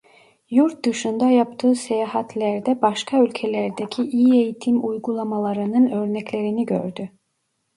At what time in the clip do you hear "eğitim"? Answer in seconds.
4.33-4.87